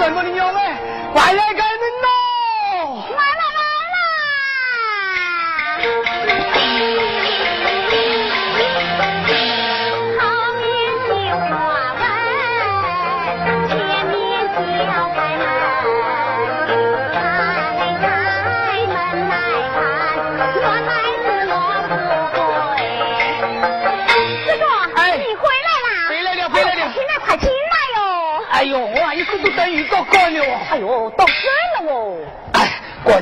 [0.00, 0.39] Soy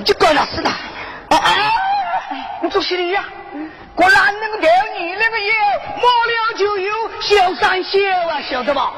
[0.08, 1.52] 就干了事了，啊啊！
[2.62, 3.22] 你做啥哩呀？
[3.94, 5.54] 果然那个条你那个眼，
[5.96, 7.98] 摸了就有小三笑
[8.30, 8.94] 啊，晓得吧。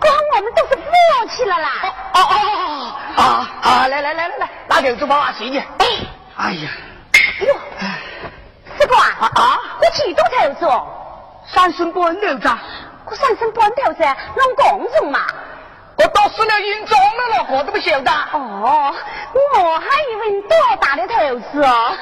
[0.00, 1.70] 哥，我们都是默契了啦。
[1.84, 3.22] 哦哦哦哦！
[3.22, 3.86] 啊啊！
[3.86, 5.58] 来来来来来，拿点只包啊，谁你？
[5.58, 5.86] 哎。
[6.36, 6.70] 哎呀。
[7.46, 7.56] 哟。
[8.76, 9.60] 四哥啊啊！
[9.80, 10.68] 我几多头子？
[11.54, 12.50] 三升半头子。
[13.04, 14.02] 我三升半头子，
[14.34, 15.20] 弄工程嘛。
[16.14, 18.10] 到死了银装了，老婆都不晓得。
[18.32, 18.94] 哦，
[19.56, 21.96] 我还以为你多大的头子哦。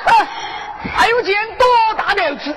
[0.96, 2.56] 还有件多大的头子？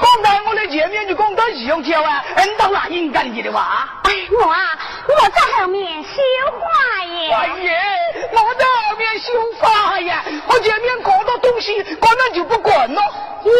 [0.00, 3.88] 刚才我在前面就讲到一用跳啊，你到那应该你的哇。
[4.04, 4.58] 我啊，
[5.08, 6.10] 我在后面绣
[6.50, 7.32] 花耶。
[7.32, 7.82] 哎呀，
[8.32, 13.02] 我在后面绣花呀，我前面搞到东西，搞那就不管了。
[13.44, 13.50] 耶。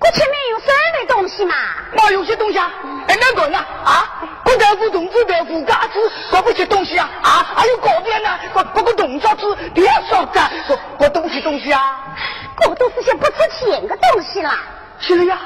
[0.00, 1.54] 我前面有三类东西嘛。
[1.92, 2.72] 那有些东西啊，
[3.06, 3.58] 哎，哪个呢？
[3.84, 7.08] 啊，不豆腐、冻子、豆腐、嘎子，搞不起东西啊？
[7.22, 12.16] 啊，还有糕点呢，搞搞个冻饺子，别说干，搞搞东西东西啊。
[12.68, 14.58] 我都是些不值钱的东西啦。
[14.98, 15.38] 是呀，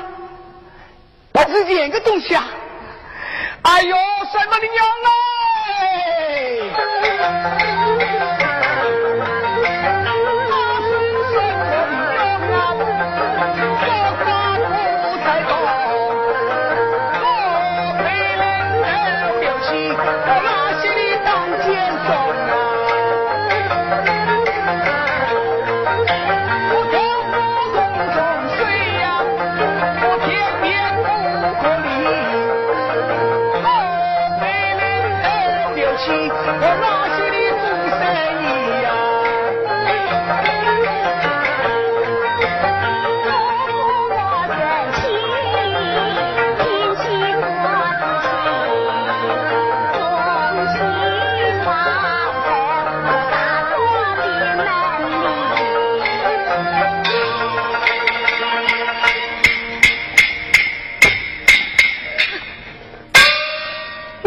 [1.32, 2.44] 不值钱的东西啊。
[3.62, 3.96] 哎呦，
[4.30, 6.63] 什么的娘哎！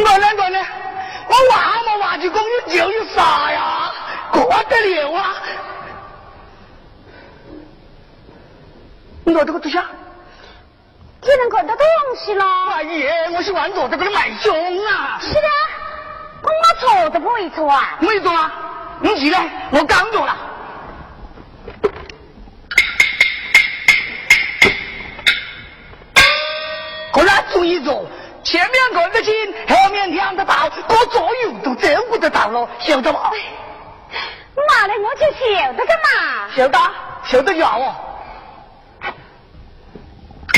[0.07, 0.59] 转转转呢，
[1.27, 3.91] 我话冇话就讲你叫你啥呀？
[4.31, 5.35] 过得了啊！
[9.25, 9.83] 我这个对象，
[11.21, 11.85] 只能看得东
[12.15, 12.45] 西咯。
[12.69, 15.19] 阿姨，我是玩坐这个的买凶啊！
[15.21, 15.41] 是的，
[16.41, 17.97] 我我坐都不会坐啊。
[17.99, 18.53] 没坐啊？
[19.01, 20.37] 你起来，我刚坐了。
[27.11, 28.07] 可是注意坐。
[28.47, 29.33] 前面看得清
[29.67, 33.29] 后面看得到我左右都真不得到了晓得吗
[34.55, 36.47] 妈的我就晓得个嘛。
[36.55, 36.79] 晓得？
[37.25, 37.95] 晓得就好哦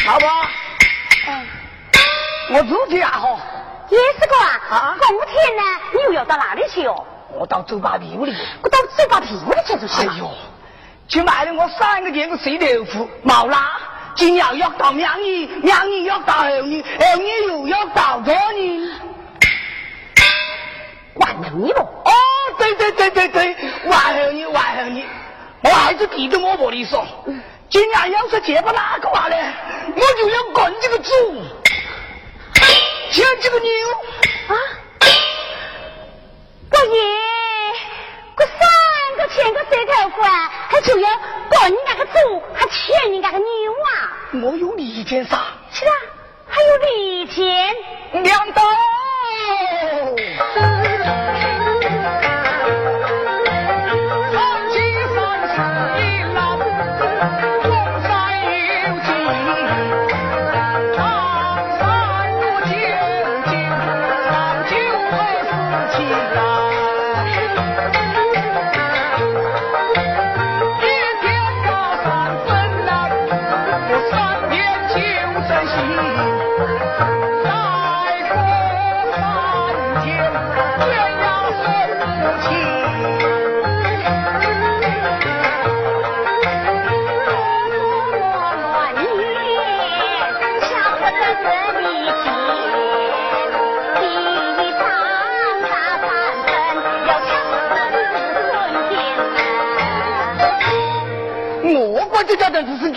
[0.05, 0.29] 老婆
[1.29, 1.48] 嗯。
[2.51, 3.41] 我自己啊好啊。
[4.69, 4.98] 啊？
[5.01, 7.08] 后天呢你又要到哪里去哦？
[7.34, 8.36] 我到酒八屁屋里。
[8.62, 10.31] 我到酒八屁股里去就行哎呦
[11.08, 13.81] 去买了我三个电的水豆腐毛啦。
[14.15, 17.38] 今要约到明姨明姨约到后年后年
[25.69, 27.05] 我还是提着我婆里说，
[27.69, 29.35] 今年要是结不那个话呢，
[29.95, 31.11] 我就要管这个猪，
[33.11, 33.69] 牵这个牛。
[34.47, 34.55] 啊！
[36.71, 37.01] 我爷，
[38.35, 38.57] 我三
[39.17, 40.27] 个钱个舌头瓜，
[40.69, 41.07] 还就要
[41.49, 43.47] 滚那个猪，还牵你那个牛
[43.85, 44.09] 啊！
[44.41, 45.53] 我有利钱啥？
[45.71, 45.93] 是啊，
[46.47, 47.75] 还有礼钱。
[48.23, 48.63] 两刀。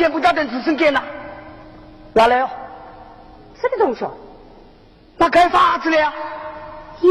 [0.02, 1.00] 间，不叫等子孙间呐。
[2.12, 2.50] 哪来哦？
[3.60, 4.04] 什么东西？
[5.16, 6.12] 那开发子了呀？
[7.02, 7.10] 耶，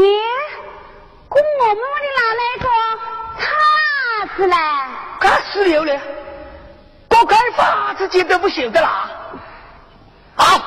[1.30, 2.68] 跟我们的哪来个
[3.40, 4.56] 叉子嘞？
[5.18, 5.98] 干死了嘞！
[7.08, 9.10] 我开发子节都不晓得啦。
[10.36, 10.58] 好，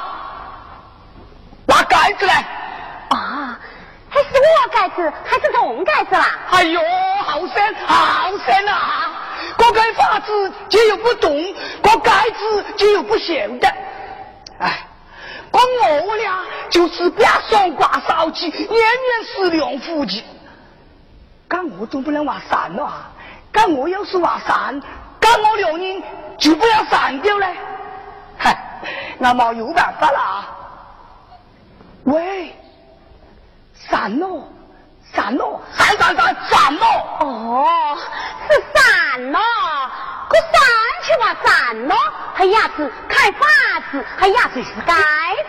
[1.67, 2.43] 拿盖子来。
[3.09, 3.59] 啊，
[4.09, 6.25] 还是我盖子，还是龙盖子啦？
[6.49, 6.81] 哎呦，
[7.23, 9.11] 好深好深啊！
[9.57, 11.31] 我开发子就又不懂，
[11.83, 12.11] 我盖
[13.25, 13.67] 晓得。
[14.59, 14.87] 哎，
[15.51, 15.59] 我
[16.07, 18.79] 我俩就是不要双挂烧鸡，年年
[19.25, 20.23] 是两夫妻。
[21.47, 23.11] 干我总不能话散了啊！
[23.51, 24.81] 干我要是话散，
[25.19, 26.03] 干我两人
[26.37, 27.55] 就不要散掉嘞。
[28.37, 28.81] 嗨，
[29.17, 30.57] 那么有办法了啊。
[32.05, 32.55] 喂，
[33.73, 34.43] 散喽，
[35.15, 36.85] 散喽，散散散散喽！
[37.21, 37.97] 哦，
[38.49, 39.39] 是伞咯，
[40.29, 40.61] 个伞
[41.03, 41.95] 去哇伞咯，
[42.33, 43.47] 还呀子开发
[43.91, 44.93] 子，还呀子是盖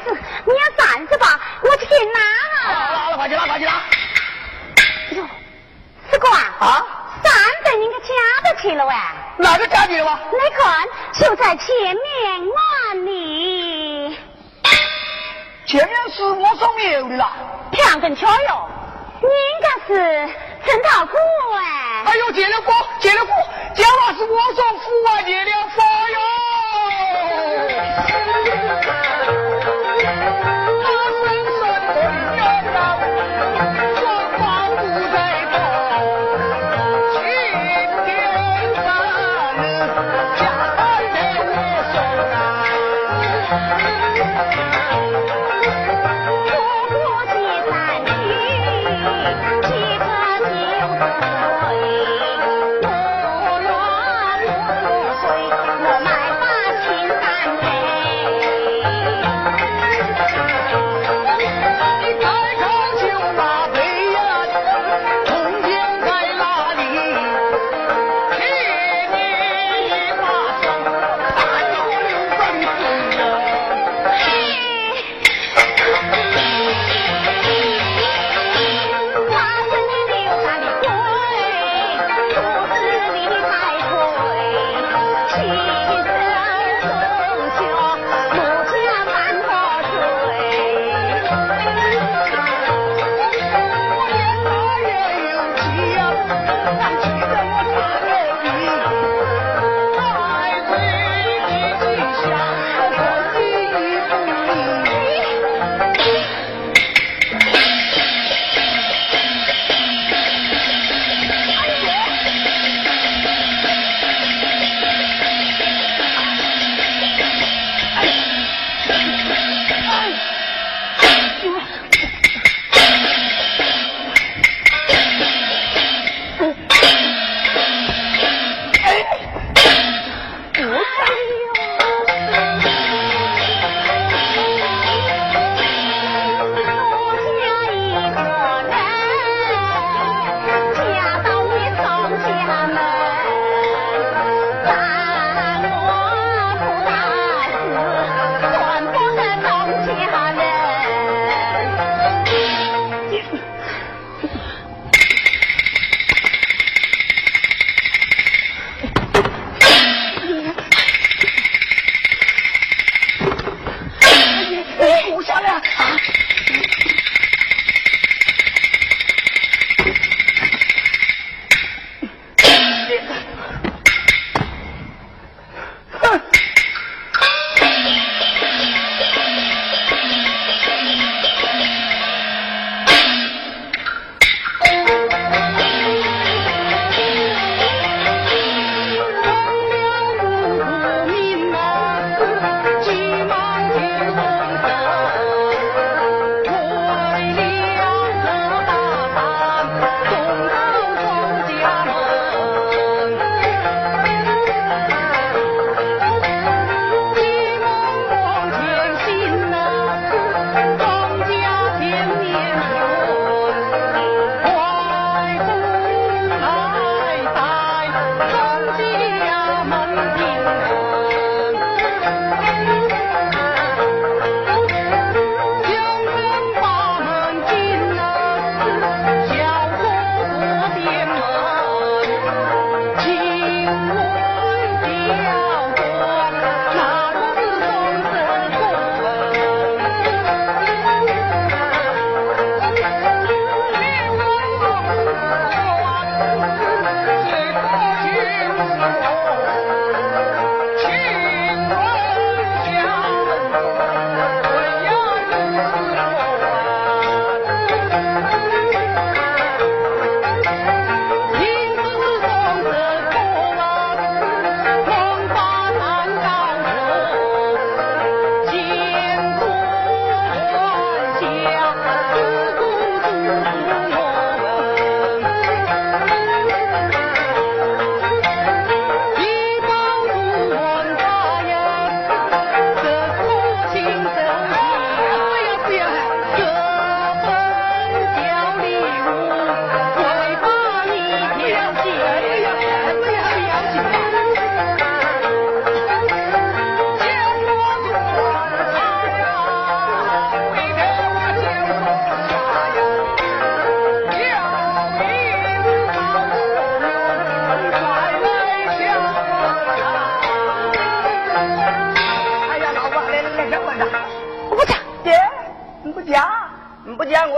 [0.04, 2.74] 子，你要扇子吧，我去给你拿了。
[3.06, 3.72] 好了，快去拿，快去拿！
[5.10, 5.26] 哟，
[6.10, 6.86] 四哥啊，啊，
[7.24, 7.32] 伞
[7.64, 8.08] 在你个家
[8.44, 8.94] 的去了喂，
[9.38, 10.20] 哪个家去了吗？
[10.32, 14.18] 来看，就在前面碗里，
[15.66, 17.32] 前面是我送牛的啦。
[17.72, 18.70] 两根桥哟，
[19.20, 19.94] 你应该是
[20.64, 21.16] 陈大姑
[21.56, 22.02] 哎。
[22.06, 23.28] 哎呦，结了婚，结了婚，
[23.74, 24.35] 这话是我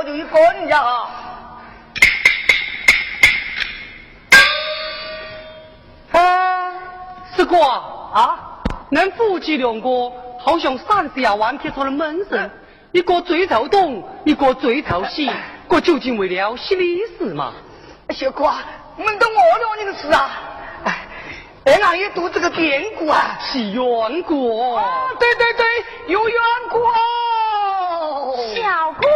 [0.04, 1.06] 就一分呀。
[6.12, 6.72] 哎，
[7.36, 9.88] 师哥啊，恁夫妻两个
[10.38, 12.50] 好像三十万贴出了门神，
[12.92, 15.30] 一个最头东，一个最头西，
[15.68, 17.52] 这究竟为了些利事嘛？
[18.10, 18.44] 小哥，
[18.96, 20.30] 们都我了你的事啊！
[20.84, 21.06] 哎，
[21.66, 24.74] 俺俺也读这个典故啊，是缘故。
[24.74, 24.84] 啊，
[25.20, 25.66] 对对对，
[26.06, 26.38] 有缘
[26.70, 28.34] 故哦。
[28.56, 29.06] 小哥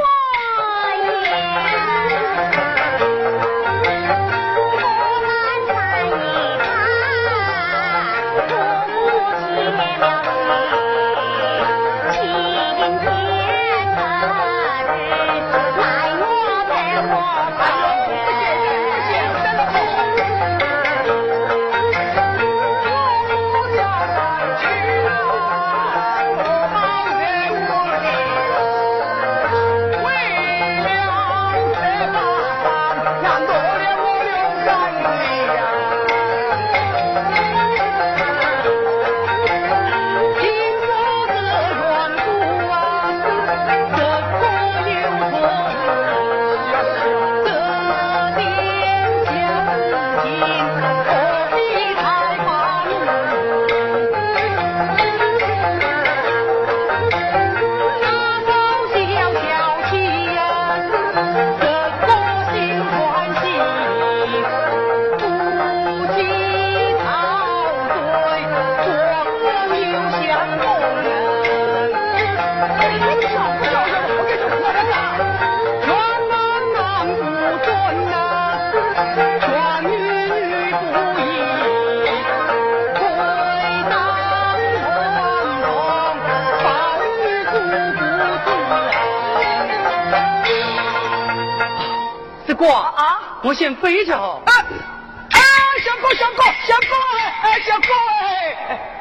[92.83, 93.38] 啊！
[93.42, 94.40] 我先飞去哈！
[94.45, 95.38] 啊啊！
[95.85, 96.95] 小哥，小哥，小哥
[97.42, 97.87] 哎，小哥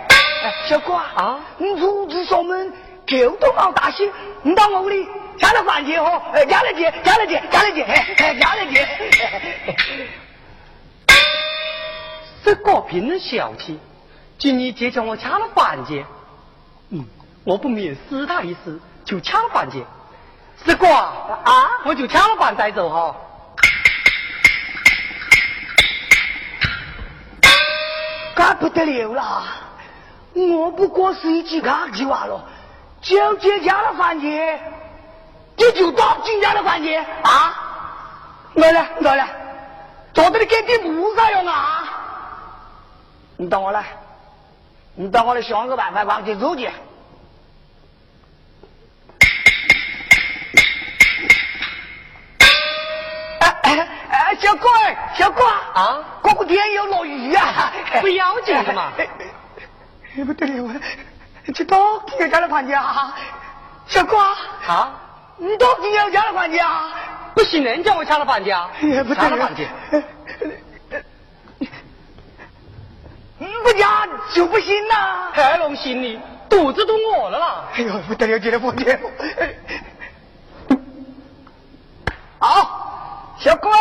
[0.07, 0.17] 哎，
[0.67, 1.39] 小哥啊！
[1.57, 6.21] 你如此上门，狗都冇大喜，你到我屋里加了饭钱哈？
[6.49, 8.87] 加了钱，加了钱，加了钱，加了钱。
[12.43, 13.79] 这个平人小气，
[14.37, 16.05] 今日就叫我掐了饭钱。
[16.89, 17.05] 嗯，
[17.43, 19.83] 我不免试他一试，就掐了饭钱。
[20.65, 23.15] 师哥啊，我就掐了饭再走哈。
[28.35, 29.43] 那不得了啦！
[30.33, 32.43] 我不过是一句客气话了，
[33.01, 34.59] 就接家的饭钱，
[35.55, 37.53] 你就当金家的饭钱啊？
[38.55, 39.27] 来我来了，
[40.13, 41.83] 坐这里给点菩萨用啊！
[43.37, 43.85] 你等我来，
[44.95, 46.69] 你等我来想个办法把你走去。
[54.41, 54.67] 小哥
[55.13, 58.91] 小哥啊，过个天要落雨啊，不要紧的嘛。
[60.25, 60.81] 不得了，
[61.53, 63.15] 这到底要加了房价啊！
[63.87, 64.99] 小哥啊，
[65.37, 66.89] 你到底要加了房价？
[67.33, 68.67] 不行，人叫我加了房价，
[69.15, 69.63] 加了房价。
[73.63, 75.31] 不加就不行呐！
[75.33, 77.63] 太龙心里肚子都饿了啦！
[77.73, 78.99] 哎呦，不得了，这不得了！
[82.37, 82.90] 好，
[83.43, 83.71] 小鬼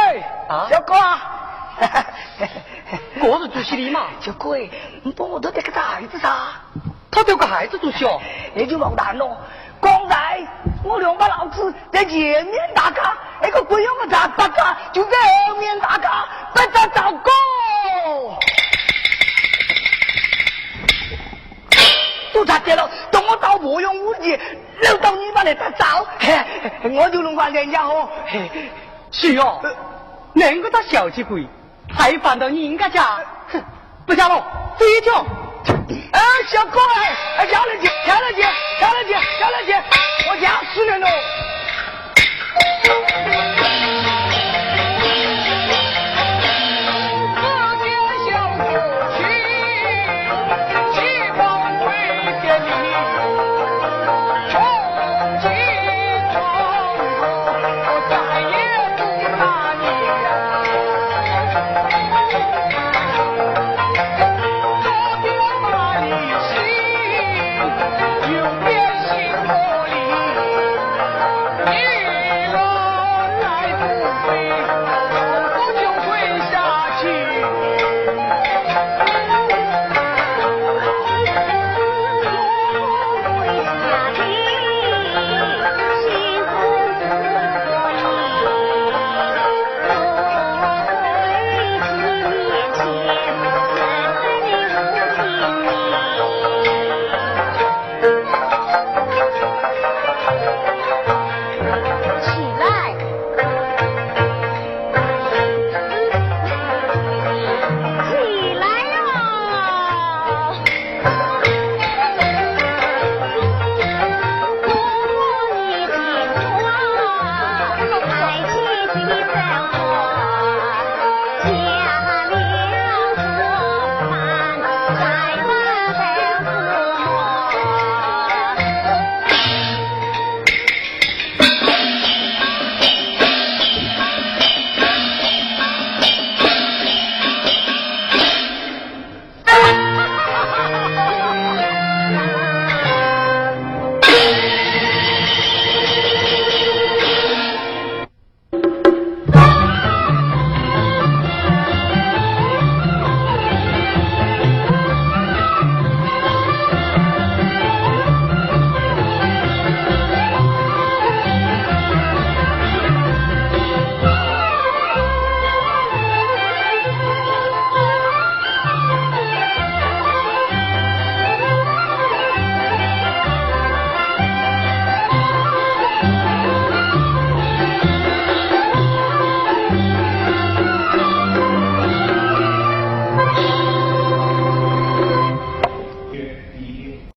[0.48, 0.96] 啊，小鬼，
[3.28, 4.06] 我是主席的嘛。
[4.18, 4.70] 小鬼，
[5.02, 6.30] 你帮我多带个孩子噻。
[7.10, 8.18] 他丢个孩子主席哦，
[8.54, 9.36] 那就毛蛋喽。
[9.78, 10.40] 刚才
[10.82, 15.10] 我两把老子在前面打卡，那个鬼样个大大卡就在
[15.48, 17.30] 后面打卡，不咋找过。
[22.32, 22.90] 都咋的了？
[23.10, 24.40] 等我到无用屋去，
[24.84, 26.06] 漏到你把来打早，
[26.84, 28.08] 我就能还人家哦。
[29.10, 29.60] 是哦，
[30.32, 31.46] 那个他小气鬼，
[31.92, 33.18] 还放到人家家，
[33.52, 33.62] 哼，
[34.06, 34.42] 不加了，
[34.78, 35.10] 飞去。
[35.10, 36.78] 啊，小哥
[37.36, 39.72] 哎，下来去，下来去，下来去，下来去，
[40.30, 41.08] 我家死人了。